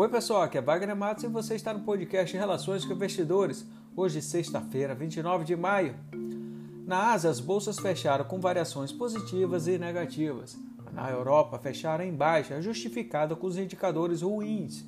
Oi 0.00 0.08
pessoal, 0.08 0.42
aqui 0.42 0.56
é 0.56 0.62
Wagner 0.62 0.94
Matos 0.94 1.24
e 1.24 1.26
você 1.26 1.56
está 1.56 1.74
no 1.74 1.80
podcast 1.80 2.36
Relações 2.36 2.84
com 2.84 2.92
Investidores. 2.92 3.66
Hoje, 3.96 4.22
sexta-feira, 4.22 4.94
29 4.94 5.44
de 5.44 5.56
maio. 5.56 5.96
Na 6.86 7.10
Ásia, 7.10 7.28
as 7.28 7.40
bolsas 7.40 7.80
fecharam 7.80 8.24
com 8.24 8.38
variações 8.38 8.92
positivas 8.92 9.66
e 9.66 9.76
negativas. 9.76 10.56
Na 10.92 11.10
Europa, 11.10 11.58
fecharam 11.58 12.04
em 12.04 12.14
baixa, 12.14 12.62
justificada 12.62 13.34
com 13.34 13.48
os 13.48 13.58
indicadores 13.58 14.22
ruins. 14.22 14.84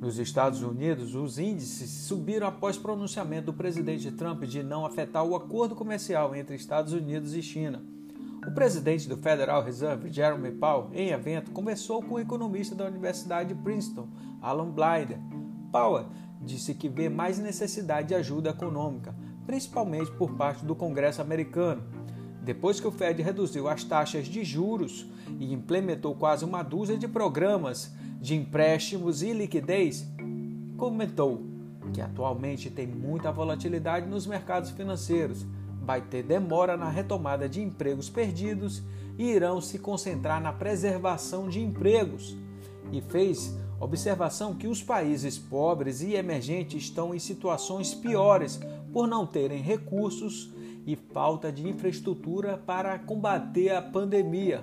Nos 0.00 0.18
Estados 0.18 0.62
Unidos, 0.62 1.14
os 1.14 1.38
índices 1.38 1.90
subiram 1.90 2.46
após 2.46 2.78
pronunciamento 2.78 3.52
do 3.52 3.52
presidente 3.52 4.10
Trump 4.10 4.44
de 4.44 4.62
não 4.62 4.86
afetar 4.86 5.22
o 5.22 5.36
acordo 5.36 5.76
comercial 5.76 6.34
entre 6.34 6.56
Estados 6.56 6.94
Unidos 6.94 7.34
e 7.34 7.42
China. 7.42 7.84
O 8.46 8.50
presidente 8.52 9.06
do 9.06 9.18
Federal 9.18 9.62
Reserve, 9.62 10.10
Jeremy 10.10 10.52
Powell, 10.52 10.90
em 10.94 11.10
evento, 11.10 11.50
conversou 11.50 12.02
com 12.02 12.14
o 12.14 12.18
economista 12.18 12.74
da 12.74 12.86
Universidade 12.86 13.54
de 13.54 13.62
Princeton, 13.62 14.08
Alan 14.40 14.70
Blyder. 14.70 15.18
Powell 15.70 16.06
disse 16.40 16.74
que 16.74 16.88
vê 16.88 17.08
mais 17.10 17.38
necessidade 17.38 18.08
de 18.08 18.14
ajuda 18.14 18.50
econômica, 18.50 19.14
principalmente 19.46 20.10
por 20.12 20.32
parte 20.32 20.64
do 20.64 20.74
Congresso 20.74 21.20
americano. 21.20 21.82
Depois 22.42 22.80
que 22.80 22.88
o 22.88 22.90
Fed 22.90 23.20
reduziu 23.22 23.68
as 23.68 23.84
taxas 23.84 24.26
de 24.26 24.42
juros 24.42 25.06
e 25.38 25.52
implementou 25.52 26.14
quase 26.14 26.42
uma 26.42 26.62
dúzia 26.62 26.96
de 26.96 27.06
programas 27.06 27.94
de 28.20 28.34
empréstimos 28.34 29.22
e 29.22 29.34
liquidez, 29.34 30.06
comentou 30.78 31.42
que 31.92 32.00
atualmente 32.00 32.70
tem 32.70 32.86
muita 32.86 33.30
volatilidade 33.30 34.06
nos 34.06 34.26
mercados 34.26 34.70
financeiros 34.70 35.44
vai 35.90 36.00
ter 36.02 36.22
demora 36.22 36.76
na 36.76 36.88
retomada 36.88 37.48
de 37.48 37.60
empregos 37.60 38.08
perdidos 38.08 38.80
e 39.18 39.24
irão 39.24 39.60
se 39.60 39.76
concentrar 39.76 40.40
na 40.40 40.52
preservação 40.52 41.48
de 41.48 41.60
empregos. 41.60 42.36
E 42.92 43.00
fez 43.00 43.58
observação 43.80 44.54
que 44.54 44.68
os 44.68 44.80
países 44.84 45.36
pobres 45.36 46.00
e 46.00 46.14
emergentes 46.14 46.84
estão 46.84 47.12
em 47.12 47.18
situações 47.18 47.92
piores 47.92 48.60
por 48.92 49.08
não 49.08 49.26
terem 49.26 49.60
recursos 49.60 50.54
e 50.86 50.94
falta 50.94 51.50
de 51.50 51.68
infraestrutura 51.68 52.56
para 52.56 52.96
combater 53.00 53.70
a 53.70 53.82
pandemia. 53.82 54.62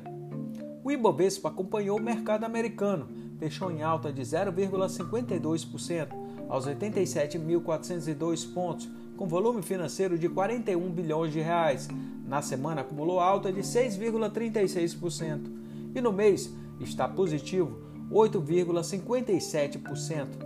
O 0.82 0.90
Ibovespa 0.90 1.50
acompanhou 1.50 2.00
o 2.00 2.02
mercado 2.02 2.46
americano, 2.46 3.10
fechou 3.38 3.70
em 3.70 3.84
alta 3.84 4.14
de 4.14 4.22
0,52% 4.22 6.08
aos 6.48 6.66
87.402 6.66 8.54
pontos, 8.54 8.90
com 9.18 9.28
volume 9.28 9.62
financeiro 9.62 10.18
de 10.18 10.30
41 10.30 10.90
bilhões 10.92 11.34
de 11.34 11.42
reais. 11.42 11.90
Na 12.26 12.42
semana 12.42 12.80
acumulou 12.82 13.20
alta 13.20 13.52
de 13.52 13.60
6,36% 13.62 15.52
e 15.96 16.00
no 16.00 16.14
mês 16.14 16.54
está 16.80 17.06
positivo 17.08 17.82
8,57%. 18.12 20.46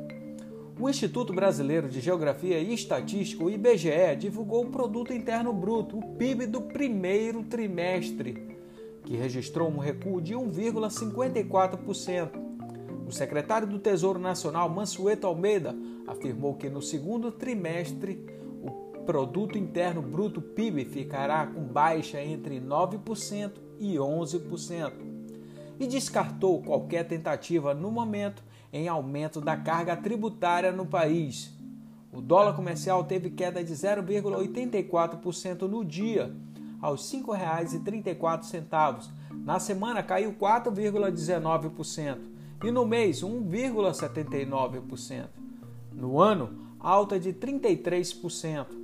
O 0.80 0.90
Instituto 0.90 1.34
Brasileiro 1.34 1.90
de 1.90 2.00
Geografia 2.00 2.58
e 2.58 2.74
Estatística, 2.74 3.44
o 3.44 3.52
IBGE, 3.52 4.16
divulgou 4.18 4.64
o 4.64 4.72
Produto 4.72 5.14
Interno 5.14 5.52
Bruto, 5.54 6.00
o 6.00 6.16
PIB 6.16 6.48
do 6.48 6.62
primeiro 6.62 7.44
trimestre, 7.44 8.58
que 9.06 9.16
registrou 9.16 9.70
um 9.70 9.78
recuo 9.78 10.20
de 10.20 10.34
1,54%. 10.34 12.32
O 13.06 13.12
secretário 13.12 13.68
do 13.68 13.78
Tesouro 13.78 14.18
Nacional, 14.18 14.68
Mansueto 14.70 15.28
Almeida, 15.28 15.76
afirmou 16.08 16.56
que 16.56 16.68
no 16.70 16.82
segundo 16.82 17.32
trimestre 17.32 18.41
produto 19.02 19.58
interno 19.58 20.02
bruto 20.02 20.42
PIB 20.42 20.86
ficará 20.86 21.46
com 21.46 21.62
baixa 21.62 22.22
entre 22.22 22.60
9% 22.60 23.52
e 23.80 23.96
11%. 23.96 24.94
E 25.80 25.88
descartou 25.88 26.62
qualquer 26.62 27.08
tentativa 27.08 27.74
no 27.74 27.90
momento 27.92 28.44
em 28.72 28.88
aumento 28.88 29.42
da 29.42 29.58
carga 29.58 29.98
tributária 29.98 30.72
no 30.72 30.86
país. 30.86 31.52
O 32.14 32.22
dólar 32.22 32.56
comercial 32.56 33.04
teve 33.04 33.32
queda 33.32 33.64
de 33.64 33.74
0,84% 33.74 35.62
no 35.62 35.84
dia, 35.84 36.32
aos 36.82 37.12
R$ 37.12 37.20
5,34. 37.20 39.10
Na 39.32 39.60
semana 39.60 40.04
caiu 40.04 40.34
4,19% 40.34 42.20
e 42.64 42.72
no 42.72 42.86
mês 42.86 43.24
1,79%. 43.24 45.28
No 45.94 46.20
ano, 46.20 46.76
alta 46.80 47.20
de 47.20 47.34
33%. 47.34 48.81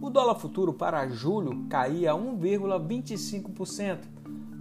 O 0.00 0.08
dólar 0.10 0.36
futuro 0.36 0.72
para 0.72 1.08
julho 1.08 1.66
caía 1.68 2.12
1,25% 2.12 3.98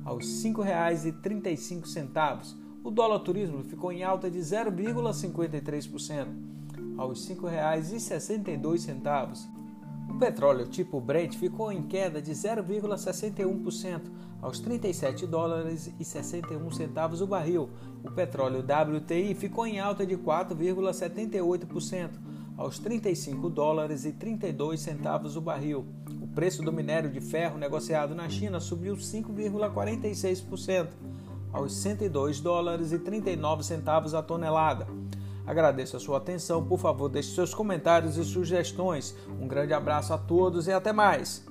aos 0.05 0.43
R$ 0.43 0.51
5,35. 0.51 2.55
O 2.83 2.91
dólar 2.91 3.19
turismo 3.19 3.63
ficou 3.63 3.89
em 3.91 4.03
alta 4.03 4.29
de 4.29 4.39
0,53% 4.39 6.27
aos 6.97 7.27
R$ 7.27 7.35
5,62. 7.35 9.47
O 10.09 10.15
petróleo 10.19 10.67
tipo 10.67 10.99
Brent 10.99 11.35
ficou 11.35 11.71
em 11.71 11.83
queda 11.83 12.21
de 12.21 12.33
0,61% 12.33 14.01
aos 14.41 14.59
37 14.59 15.25
dólares 15.25 15.89
e 15.99 16.03
61 16.03 16.69
centavos 16.71 17.21
o 17.21 17.27
barril. 17.27 17.69
O 18.03 18.11
petróleo 18.11 18.59
WTI 18.59 19.33
ficou 19.33 19.65
em 19.65 19.79
alta 19.79 20.05
de 20.05 20.17
4,78% 20.17 22.32
aos 22.57 22.79
35 22.79 23.49
dólares 23.49 24.05
e 24.05 24.11
32 24.11 24.79
centavos 24.79 25.35
o 25.35 25.41
barril. 25.41 25.85
O 26.21 26.27
preço 26.27 26.61
do 26.61 26.71
minério 26.71 27.09
de 27.09 27.19
ferro 27.19 27.57
negociado 27.57 28.15
na 28.15 28.29
China 28.29 28.59
subiu 28.59 28.95
5,46% 28.95 30.89
aos 31.51 31.75
102 31.77 32.39
dólares 32.39 32.91
e 32.91 32.99
39 32.99 33.63
centavos 33.63 34.13
a 34.13 34.23
tonelada. 34.23 34.87
Agradeço 35.45 35.97
a 35.97 35.99
sua 35.99 36.17
atenção, 36.17 36.65
por 36.65 36.79
favor, 36.79 37.09
deixe 37.09 37.35
seus 37.35 37.53
comentários 37.53 38.17
e 38.17 38.23
sugestões. 38.23 39.15
Um 39.39 39.47
grande 39.47 39.73
abraço 39.73 40.13
a 40.13 40.17
todos 40.17 40.67
e 40.67 40.71
até 40.71 40.93
mais. 40.93 41.45